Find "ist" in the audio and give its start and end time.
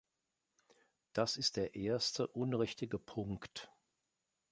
1.37-1.57